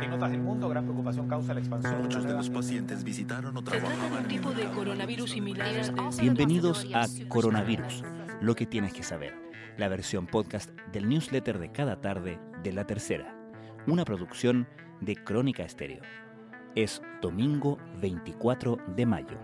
En 0.00 0.12
otras 0.12 0.32
del 0.32 0.40
mundo, 0.40 0.68
gran 0.68 0.84
preocupación 0.84 1.28
causa 1.28 1.54
la 1.54 1.60
expansión. 1.60 2.02
Muchos 2.02 2.24
de 2.24 2.32
los 2.32 2.50
pacientes 2.50 3.04
visitaron 3.04 3.56
o 3.56 3.60
Se 3.60 3.64
trata 3.66 3.88
de 3.88 3.94
trabajaban 3.94 4.22
un 4.22 4.28
tipo 4.28 4.50
de 4.50 4.64
coronavirus 4.64 5.30
similar. 5.30 5.68
Bienvenidos 6.20 6.86
a 6.92 7.06
Coronavirus, 7.28 8.02
lo 8.40 8.56
que 8.56 8.66
tienes 8.66 8.92
que 8.92 9.04
saber, 9.04 9.34
la 9.78 9.88
versión 9.88 10.26
podcast 10.26 10.70
del 10.92 11.08
newsletter 11.08 11.60
de 11.60 11.70
cada 11.70 12.00
tarde 12.00 12.40
de 12.64 12.72
La 12.72 12.86
Tercera, 12.86 13.36
una 13.86 14.04
producción 14.04 14.66
de 15.00 15.14
Crónica 15.14 15.62
Estéreo. 15.62 16.02
Es 16.74 17.00
domingo 17.22 17.78
24 18.00 18.78
de 18.96 19.06
mayo. 19.06 19.38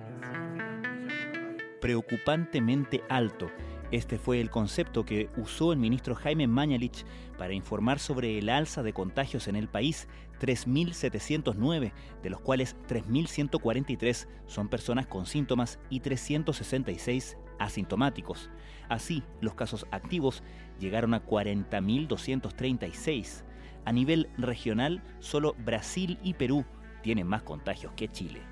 Preocupantemente 1.80 3.02
alto, 3.08 3.50
este 3.90 4.18
fue 4.18 4.40
el 4.40 4.50
concepto 4.50 5.04
que 5.04 5.28
usó 5.36 5.72
el 5.72 5.78
ministro 5.78 6.14
Jaime 6.14 6.46
Mañalich 6.46 7.04
para 7.36 7.54
informar 7.54 7.98
sobre 7.98 8.38
el 8.38 8.48
alza 8.48 8.84
de 8.84 8.92
contagios 8.92 9.48
en 9.48 9.56
el 9.56 9.66
país, 9.68 10.06
3.709, 10.40 11.92
de 12.22 12.30
los 12.30 12.40
cuales 12.40 12.76
3.143 12.88 14.28
son 14.46 14.68
personas 14.68 15.06
con 15.06 15.26
síntomas 15.26 15.80
y 15.90 15.98
366 16.00 17.36
asintomáticos. 17.58 18.50
Así, 18.88 19.22
los 19.40 19.54
casos 19.54 19.86
activos 19.90 20.42
llegaron 20.78 21.14
a 21.14 21.24
40.236. 21.24 23.44
A 23.84 23.92
nivel 23.92 24.30
regional, 24.36 25.02
solo 25.18 25.56
Brasil 25.64 26.18
y 26.22 26.34
Perú 26.34 26.64
tienen 27.02 27.26
más 27.26 27.42
contagios 27.42 27.92
que 27.94 28.06
Chile. 28.08 28.42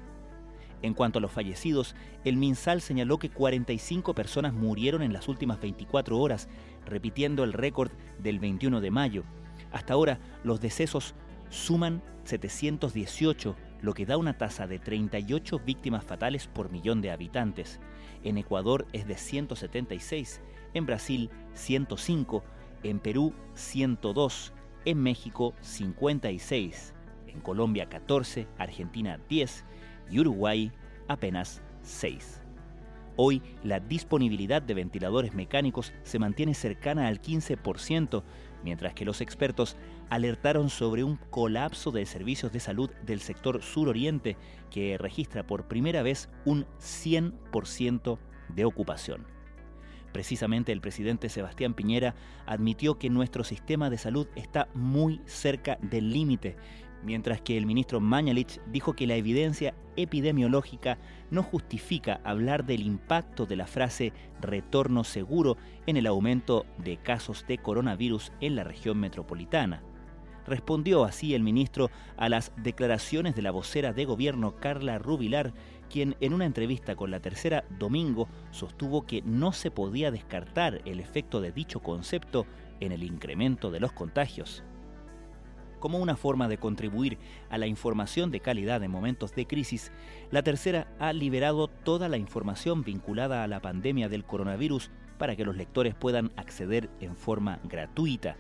En 0.83 0.95
cuanto 0.95 1.19
a 1.19 1.23
los 1.23 1.33
fallecidos, 1.33 1.95
el 2.25 2.37
MinSal 2.37 2.81
señaló 2.81 3.19
que 3.19 3.31
45 3.31 4.15
personas 4.15 4.53
murieron 4.53 5.03
en 5.03 5.13
las 5.13 5.29
últimas 5.29 5.61
24 5.61 6.19
horas, 6.19 6.49
repitiendo 6.87 7.43
el 7.45 7.53
récord 7.53 7.91
del 8.19 8.39
21 8.39 8.81
de 8.81 8.91
mayo. 8.91 9.25
Hasta 9.73 9.95
ahora, 9.95 10.21
los 10.45 10.61
decesos 10.61 11.15
suman 11.51 12.03
718, 12.25 13.57
lo 13.81 13.95
que 13.95 14.07
da 14.07 14.17
una 14.17 14.39
tasa 14.39 14.67
de 14.67 14.79
38 14.79 15.61
víctimas 15.65 16.05
fatales 16.05 16.47
por 16.47 16.71
millón 16.71 17.01
de 17.01 17.11
habitantes. 17.11 17.81
En 18.23 18.39
Ecuador 18.39 18.87
es 18.93 19.07
de 19.07 19.17
176, 19.17 20.41
en 20.75 20.87
Brasil 20.87 21.31
105, 21.55 22.45
en 22.85 23.01
Perú 23.01 23.35
102, 23.55 24.53
en 24.85 25.03
México 25.03 25.55
56, 25.61 26.95
en 27.27 27.41
Colombia 27.41 27.89
14, 27.89 28.47
Argentina 28.59 29.19
10 29.29 29.65
y 30.11 30.21
Uruguay 30.21 30.73
apenas 31.09 31.63
6. 31.83 32.43
Hoy 33.17 33.43
la 33.65 33.81
disponibilidad 33.81 34.63
de 34.63 34.75
ventiladores 34.75 35.35
mecánicos 35.35 35.93
se 36.05 36.21
mantiene 36.21 36.55
cercana 36.55 37.09
al 37.09 37.21
15%, 37.21 38.23
mientras 38.63 38.95
que 38.95 39.05
los 39.05 39.21
expertos 39.21 39.77
alertaron 40.09 40.71
sobre 40.71 41.03
un 41.03 41.17
colapso 41.31 41.91
de 41.91 42.07
servicios 42.07 42.53
de 42.53 42.61
salud 42.61 42.91
del 43.05 43.21
sector 43.21 43.63
suroriente 43.63 44.37
que 44.71 44.97
registra 44.99 45.45
por 45.45 45.67
primera 45.67 46.03
vez 46.03 46.29
un 46.45 46.65
100% 46.79 48.19
de 48.55 48.65
ocupación. 48.65 49.27
Precisamente 50.13 50.73
el 50.73 50.81
presidente 50.81 51.29
Sebastián 51.29 51.75
Piñera 51.75 52.15
admitió 52.47 52.99
que 52.99 53.11
nuestro 53.11 53.45
sistema 53.45 53.91
de 53.91 53.99
salud 53.99 54.27
está 54.37 54.69
muy 54.75 55.21
cerca 55.27 55.77
del 55.83 56.13
límite, 56.13 56.57
mientras 57.03 57.41
que 57.41 57.57
el 57.57 57.67
ministro 57.67 58.01
Mañalich 58.01 58.61
dijo 58.67 58.95
que 58.95 59.07
la 59.07 59.15
evidencia 59.15 59.75
epidemiológica 59.97 60.99
no 61.31 61.43
justifica 61.43 62.21
hablar 62.25 62.65
del 62.65 62.83
impacto 62.83 63.47
de 63.47 63.57
la 63.57 63.67
frase 63.67 64.13
retorno 64.41 65.05
seguro 65.05 65.57
en 65.87 65.97
el 65.97 66.07
aumento 66.07 66.67
de 66.79 66.97
casos 66.97 67.45
de 67.47 67.59
coronavirus 67.59 68.33
en 68.41 68.57
la 68.57 68.65
región 68.65 68.99
metropolitana. 68.99 69.83
Respondió 70.47 71.05
así 71.05 71.35
el 71.35 71.43
ministro 71.43 71.91
a 72.17 72.31
las 72.31 72.53
declaraciones 72.57 73.37
de 73.37 73.43
la 73.43 73.51
vocera 73.51 73.93
de 73.93 74.07
gobierno 74.07 74.57
Carla 74.57 74.99
Rubilar, 74.99 75.53
quien 75.91 76.17
en 76.21 76.33
una 76.33 76.47
entrevista 76.47 76.97
con 76.97 77.11
la 77.11 77.21
tercera 77.21 77.65
domingo 77.79 78.29
sostuvo 78.51 79.05
que 79.05 79.21
no 79.23 79.53
se 79.53 79.71
podía 79.71 80.11
descartar 80.11 80.81
el 80.87 81.01
efecto 81.01 81.43
de 81.43 81.53
dicho 81.53 81.81
concepto 81.81 82.47
en 82.81 82.93
el 82.93 83.03
incremento 83.03 83.71
de 83.71 83.81
los 83.81 83.93
contagios. 83.93 84.65
Como 85.79 85.99
una 85.99 86.17
forma 86.17 86.49
de 86.49 86.59
contribuir 86.59 87.19
a 87.51 87.59
la 87.59 87.69
información 87.69 88.31
de 88.31 88.41
calidad 88.41 88.83
en 88.83 88.91
momentos 88.91 89.35
de 89.35 89.47
crisis, 89.47 89.93
la 90.31 90.43
tercera 90.43 90.89
ha 90.99 91.13
liberado 91.13 91.69
toda 91.69 92.09
la 92.09 92.17
información 92.17 92.83
vinculada 92.83 93.45
a 93.45 93.47
la 93.47 93.61
pandemia 93.61 94.09
del 94.09 94.25
coronavirus 94.25 94.91
para 95.19 95.37
que 95.37 95.45
los 95.45 95.57
lectores 95.57 95.95
puedan 95.95 96.33
acceder 96.37 96.91
en 97.01 97.17
forma 97.17 97.61
gratuita. 97.65 98.37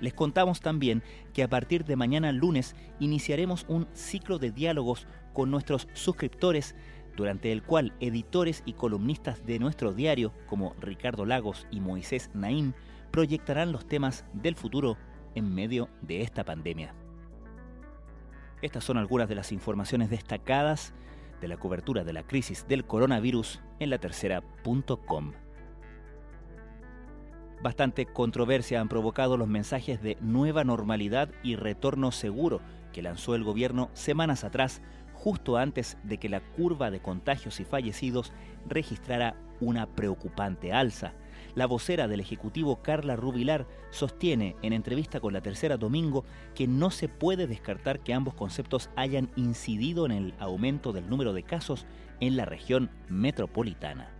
Les 0.00 0.12
contamos 0.12 0.60
también 0.60 1.02
que 1.32 1.42
a 1.42 1.48
partir 1.48 1.84
de 1.84 1.96
mañana 1.96 2.32
lunes 2.32 2.76
iniciaremos 3.00 3.64
un 3.68 3.86
ciclo 3.94 4.38
de 4.38 4.50
diálogos 4.50 5.06
con 5.32 5.50
nuestros 5.50 5.88
suscriptores, 5.94 6.74
durante 7.16 7.52
el 7.52 7.62
cual 7.62 7.94
editores 8.00 8.62
y 8.66 8.74
columnistas 8.74 9.46
de 9.46 9.58
nuestro 9.58 9.92
diario, 9.92 10.32
como 10.46 10.74
Ricardo 10.80 11.24
Lagos 11.24 11.66
y 11.70 11.80
Moisés 11.80 12.30
Naim, 12.34 12.72
proyectarán 13.10 13.72
los 13.72 13.86
temas 13.86 14.24
del 14.34 14.56
futuro 14.56 14.98
en 15.34 15.54
medio 15.54 15.88
de 16.02 16.22
esta 16.22 16.44
pandemia. 16.44 16.94
Estas 18.62 18.84
son 18.84 18.96
algunas 18.96 19.28
de 19.28 19.34
las 19.34 19.52
informaciones 19.52 20.10
destacadas 20.10 20.94
de 21.40 21.48
la 21.48 21.56
cobertura 21.56 22.04
de 22.04 22.12
la 22.12 22.22
crisis 22.22 22.66
del 22.66 22.84
coronavirus 22.86 23.60
en 23.78 23.90
la 23.90 23.98
tercera.com. 23.98 25.32
Bastante 27.62 28.06
controversia 28.06 28.80
han 28.80 28.88
provocado 28.88 29.36
los 29.36 29.48
mensajes 29.48 30.02
de 30.02 30.16
nueva 30.20 30.64
normalidad 30.64 31.30
y 31.42 31.56
retorno 31.56 32.12
seguro 32.12 32.60
que 32.92 33.02
lanzó 33.02 33.34
el 33.34 33.44
gobierno 33.44 33.90
semanas 33.94 34.44
atrás, 34.44 34.82
justo 35.14 35.56
antes 35.56 35.96
de 36.02 36.18
que 36.18 36.28
la 36.28 36.40
curva 36.40 36.90
de 36.90 37.00
contagios 37.00 37.60
y 37.60 37.64
fallecidos 37.64 38.32
registrara 38.68 39.36
una 39.60 39.86
preocupante 39.86 40.72
alza. 40.72 41.14
La 41.54 41.66
vocera 41.66 42.08
del 42.08 42.20
Ejecutivo, 42.20 42.82
Carla 42.82 43.16
Rubilar, 43.16 43.66
sostiene 43.90 44.56
en 44.62 44.72
entrevista 44.72 45.20
con 45.20 45.32
la 45.32 45.40
tercera 45.40 45.76
domingo 45.76 46.24
que 46.54 46.66
no 46.66 46.90
se 46.90 47.08
puede 47.08 47.46
descartar 47.46 48.00
que 48.00 48.14
ambos 48.14 48.34
conceptos 48.34 48.90
hayan 48.96 49.30
incidido 49.36 50.06
en 50.06 50.12
el 50.12 50.34
aumento 50.38 50.92
del 50.92 51.08
número 51.08 51.32
de 51.32 51.42
casos 51.42 51.86
en 52.20 52.36
la 52.36 52.44
región 52.44 52.90
metropolitana. 53.08 54.10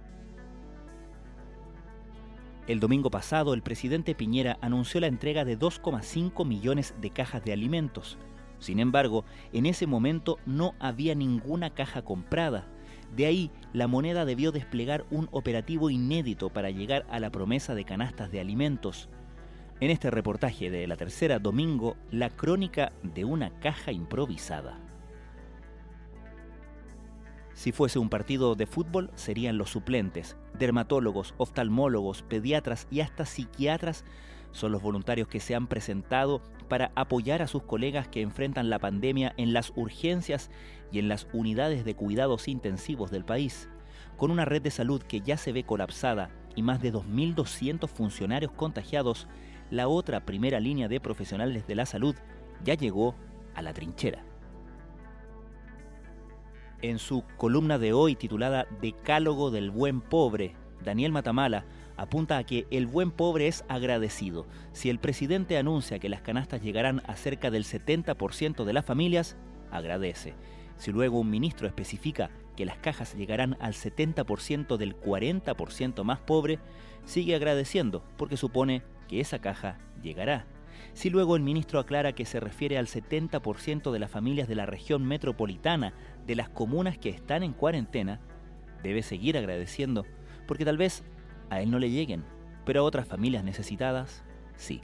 El 2.67 2.81
domingo 2.81 3.11
pasado, 3.11 3.53
el 3.53 3.63
presidente 3.63 4.15
Piñera 4.15 4.57
anunció 4.63 4.99
la 4.99 5.07
entrega 5.07 5.45
de 5.45 5.59
2,5 5.59 6.47
millones 6.47 6.95
de 6.99 7.11
cajas 7.11 7.45
de 7.45 7.53
alimentos. 7.53 8.17
Sin 8.59 8.81
embargo, 8.81 9.27
en 9.53 9.67
ese 9.67 9.87
momento 9.87 10.39
no 10.47 10.75
había 10.79 11.15
ninguna 11.15 11.75
caja 11.75 12.03
comprada. 12.03 12.67
De 13.15 13.27
ahí, 13.27 13.51
la 13.73 13.87
moneda 13.87 14.25
debió 14.25 14.51
desplegar 14.51 15.05
un 15.11 15.29
operativo 15.31 15.89
inédito 15.89 16.51
para 16.51 16.71
llegar 16.71 17.07
a 17.09 17.21
la 17.21 17.31
promesa 17.31 17.75
de 17.75 17.85
canastas 17.85 18.33
de 18.33 18.41
alimentos. 18.41 19.09
En 19.81 19.91
este 19.91 20.11
reportaje 20.11 20.71
de 20.71 20.87
la 20.87 20.97
tercera 20.97 21.39
domingo, 21.39 21.97
la 22.11 22.31
crónica 22.31 22.93
de 23.03 23.25
una 23.25 23.51
caja 23.61 23.93
improvisada. 23.93 24.81
Si 27.53 27.71
fuese 27.71 28.01
un 28.01 28.09
partido 28.09 28.57
de 28.57 28.67
fútbol, 28.67 29.11
serían 29.15 29.59
los 29.59 29.71
suplentes. 29.71 30.37
Dermatólogos, 30.59 31.35
oftalmólogos, 31.37 32.23
pediatras 32.23 32.89
y 32.91 33.01
hasta 33.01 33.27
psiquiatras 33.27 34.05
son 34.55 34.73
los 34.73 34.81
voluntarios 34.81 35.29
que 35.29 35.41
se 35.41 35.55
han 35.55 35.67
presentado 35.67 36.41
para 36.69 36.93
apoyar 36.95 37.43
a 37.43 37.49
sus 37.49 37.65
colegas 37.65 38.09
que 38.09 38.23
enfrentan 38.23 38.71
la 38.71 38.79
pandemia 38.79 39.35
en 39.37 39.53
las 39.53 39.73
urgencias 39.77 40.51
y 40.91 41.01
en 41.01 41.09
las 41.09 41.27
unidades 41.33 41.85
de 41.85 41.95
cuidados 41.95 42.49
intensivos 42.49 43.11
del 43.11 43.25
país. 43.25 43.69
Con 44.17 44.31
una 44.31 44.45
red 44.45 44.63
de 44.63 44.71
salud 44.71 45.03
que 45.03 45.21
ya 45.21 45.37
se 45.37 45.53
ve 45.53 45.65
colapsada 45.65 46.31
y 46.55 46.63
más 46.63 46.81
de 46.81 46.93
2.200 46.93 47.89
funcionarios 47.89 48.53
contagiados, 48.53 49.27
la 49.71 49.89
otra 49.89 50.25
primera 50.25 50.61
línea 50.61 50.87
de 50.87 51.01
profesionales 51.01 51.67
de 51.67 51.75
la 51.75 51.85
salud 51.85 52.15
ya 52.63 52.75
llegó 52.75 53.17
a 53.57 53.63
la 53.63 53.73
trinchera. 53.75 54.25
En 56.81 56.99
su 56.99 57.25
columna 57.37 57.79
de 57.79 57.93
hoy 57.93 58.15
titulada 58.15 58.69
Decálogo 58.81 59.51
del 59.51 59.71
Buen 59.73 60.01
Pobre, 60.01 60.55
Daniel 60.85 61.13
Matamala 61.13 61.65
apunta 61.97 62.39
a 62.39 62.45
que 62.45 62.67
el 62.71 62.87
buen 62.87 63.11
pobre 63.11 63.49
es 63.49 63.65
agradecido. 63.69 64.47
Si 64.73 64.91
el 64.91 64.99
presidente 64.99 65.57
anuncia 65.57 65.99
que 65.99 66.09
las 66.09 66.23
canastas 66.23 66.63
llegarán 66.63 67.03
a 67.07 67.17
cerca 67.17 67.51
del 67.51 67.65
70% 67.65 68.65
de 68.65 68.73
las 68.73 68.85
familias, 68.85 69.37
agradece. 69.71 70.35
Si 70.77 70.93
luego 70.93 71.21
un 71.21 71.31
ministro 71.31 71.67
especifica 71.67 72.31
que 72.57 72.65
las 72.65 72.79
cajas 72.79 73.15
llegarán 73.15 73.57
al 73.61 73.75
70% 73.75 74.77
del 74.77 74.97
40% 74.97 76.05
más 76.05 76.21
pobre, 76.21 76.59
sigue 77.05 77.35
agradeciendo 77.35 78.05
porque 78.17 78.37
supone 78.37 78.83
que 79.09 79.21
esa 79.21 79.41
caja 79.41 79.79
llegará. 80.03 80.47
Si 80.93 81.11
luego 81.11 81.37
el 81.37 81.43
ministro 81.43 81.81
aclara 81.81 82.13
que 82.13 82.25
se 82.25 82.41
refiere 82.41 82.79
al 82.79 82.87
70% 82.87 83.91
de 83.91 83.99
las 83.99 84.11
familias 84.11 84.49
de 84.49 84.55
la 84.55 84.67
región 84.67 85.05
metropolitana, 85.05 85.95
de 86.27 86.37
las 86.37 86.49
comunas 86.49 86.99
que 86.99 87.09
están 87.09 87.43
en 87.43 87.53
cuarentena, 87.53 88.21
debe 88.83 89.03
seguir 89.03 89.37
agradeciendo, 89.37 90.05
porque 90.47 90.65
tal 90.65 90.77
vez 90.77 91.05
a 91.51 91.61
él 91.61 91.71
no 91.71 91.79
le 91.79 91.91
lleguen, 91.91 92.25
pero 92.65 92.81
a 92.81 92.85
otras 92.85 93.07
familias 93.07 93.45
necesitadas, 93.45 94.25
sí. 94.57 94.83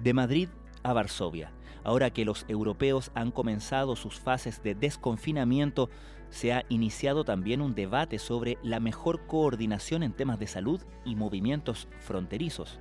De 0.00 0.12
Madrid 0.12 0.48
a 0.82 0.92
Varsovia. 0.92 1.52
Ahora 1.84 2.10
que 2.10 2.24
los 2.24 2.44
europeos 2.48 3.12
han 3.14 3.30
comenzado 3.30 3.96
sus 3.96 4.18
fases 4.18 4.62
de 4.62 4.74
desconfinamiento, 4.74 5.88
se 6.30 6.52
ha 6.52 6.64
iniciado 6.68 7.24
también 7.24 7.60
un 7.60 7.74
debate 7.74 8.18
sobre 8.18 8.58
la 8.62 8.80
mejor 8.80 9.26
coordinación 9.26 10.02
en 10.02 10.12
temas 10.12 10.38
de 10.38 10.48
salud 10.48 10.82
y 11.04 11.14
movimientos 11.14 11.88
fronterizos. 12.00 12.80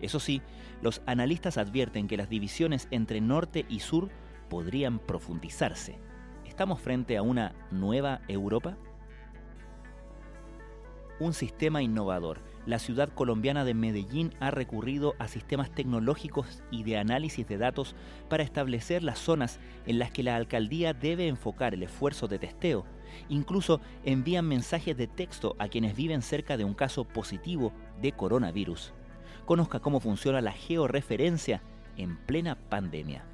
Eso 0.00 0.20
sí, 0.20 0.42
los 0.82 1.02
analistas 1.06 1.58
advierten 1.58 2.06
que 2.06 2.16
las 2.16 2.28
divisiones 2.28 2.88
entre 2.90 3.20
norte 3.20 3.66
y 3.68 3.80
sur 3.80 4.10
podrían 4.48 4.98
profundizarse. 4.98 5.98
¿Estamos 6.54 6.80
frente 6.80 7.16
a 7.16 7.22
una 7.22 7.52
nueva 7.72 8.20
Europa? 8.28 8.76
Un 11.18 11.34
sistema 11.34 11.82
innovador. 11.82 12.38
La 12.64 12.78
ciudad 12.78 13.08
colombiana 13.08 13.64
de 13.64 13.74
Medellín 13.74 14.32
ha 14.38 14.52
recurrido 14.52 15.16
a 15.18 15.26
sistemas 15.26 15.72
tecnológicos 15.72 16.62
y 16.70 16.84
de 16.84 16.96
análisis 16.96 17.48
de 17.48 17.58
datos 17.58 17.96
para 18.28 18.44
establecer 18.44 19.02
las 19.02 19.18
zonas 19.18 19.58
en 19.86 19.98
las 19.98 20.12
que 20.12 20.22
la 20.22 20.36
alcaldía 20.36 20.94
debe 20.94 21.26
enfocar 21.26 21.74
el 21.74 21.82
esfuerzo 21.82 22.28
de 22.28 22.38
testeo. 22.38 22.86
Incluso 23.28 23.80
envían 24.04 24.46
mensajes 24.46 24.96
de 24.96 25.08
texto 25.08 25.56
a 25.58 25.66
quienes 25.66 25.96
viven 25.96 26.22
cerca 26.22 26.56
de 26.56 26.62
un 26.62 26.74
caso 26.74 27.02
positivo 27.02 27.72
de 28.00 28.12
coronavirus. 28.12 28.92
Conozca 29.44 29.80
cómo 29.80 29.98
funciona 29.98 30.40
la 30.40 30.52
georreferencia 30.52 31.62
en 31.96 32.16
plena 32.16 32.54
pandemia. 32.54 33.24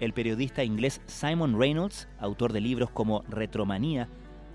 El 0.00 0.12
periodista 0.12 0.64
inglés 0.64 1.00
Simon 1.06 1.58
Reynolds, 1.58 2.08
autor 2.18 2.52
de 2.52 2.60
libros 2.60 2.90
como 2.90 3.22
Retromanía, 3.28 4.08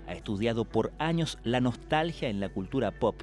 ha 0.06 0.12
estudiado 0.12 0.64
por 0.64 0.92
años 0.98 1.38
la 1.44 1.60
nostalgia 1.60 2.28
en 2.28 2.40
la 2.40 2.50
cultura 2.50 2.90
pop. 2.90 3.22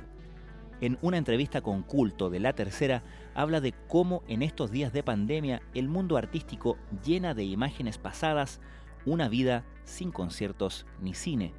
En 0.82 0.98
una 1.02 1.18
entrevista 1.18 1.62
con 1.62 1.84
Culto 1.84 2.30
de 2.30 2.40
La 2.40 2.54
Tercera, 2.54 3.04
habla 3.36 3.62
de 3.62 3.74
cómo 3.88 4.24
en 4.28 4.42
estos 4.42 4.72
días 4.72 4.94
de 4.94 5.04
pandemia 5.04 5.62
el 5.74 5.90
mundo 5.90 6.18
artístico 6.18 6.78
llena 7.06 7.34
de 7.34 7.44
imágenes 7.44 7.98
pasadas 7.98 8.62
una 9.06 9.30
vida 9.30 9.64
sin 9.86 10.12
conciertos 10.12 10.86
ni 11.02 11.14
cine. 11.14 11.54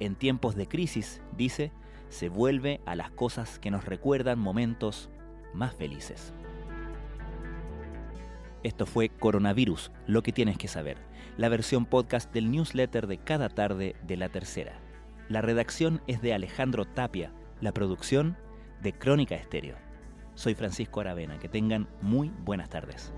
En 0.00 0.14
tiempos 0.14 0.56
de 0.56 0.66
crisis, 0.66 1.20
dice, 1.36 1.72
se 2.08 2.28
vuelve 2.28 2.80
a 2.86 2.96
las 2.96 3.10
cosas 3.10 3.58
que 3.58 3.70
nos 3.70 3.84
recuerdan 3.84 4.38
momentos 4.38 5.10
más 5.52 5.74
felices. 5.74 6.32
Esto 8.64 8.86
fue 8.86 9.10
Coronavirus, 9.10 9.92
lo 10.06 10.22
que 10.22 10.32
tienes 10.32 10.56
que 10.56 10.68
saber, 10.68 10.96
la 11.36 11.50
versión 11.50 11.84
podcast 11.84 12.32
del 12.32 12.50
newsletter 12.50 13.06
de 13.06 13.18
cada 13.18 13.50
tarde 13.50 13.94
de 14.06 14.16
la 14.16 14.30
tercera. 14.30 14.80
La 15.28 15.42
redacción 15.42 16.00
es 16.06 16.22
de 16.22 16.32
Alejandro 16.32 16.86
Tapia, 16.86 17.30
la 17.60 17.72
producción 17.72 18.38
de 18.82 18.94
Crónica 18.94 19.34
Estéreo. 19.34 19.76
Soy 20.34 20.54
Francisco 20.54 21.00
Aravena, 21.00 21.38
que 21.38 21.50
tengan 21.50 21.88
muy 22.00 22.32
buenas 22.42 22.70
tardes. 22.70 23.12